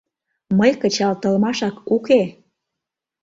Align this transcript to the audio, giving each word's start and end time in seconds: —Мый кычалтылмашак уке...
—Мый 0.57 0.71
кычалтылмашак 0.81 1.75
уке... 1.95 2.21